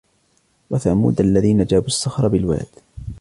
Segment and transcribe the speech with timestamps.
[0.69, 2.67] وَثَمُودَ الَّذِينَ جَابُوا الصَّخْرَ بِالْوَادِ